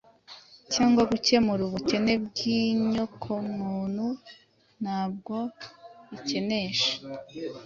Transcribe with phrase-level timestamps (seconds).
[0.73, 4.07] cyangwa gukemura ubukene bw’inyokomuntu
[4.81, 5.35] ntabwo
[6.09, 6.91] bikenesha.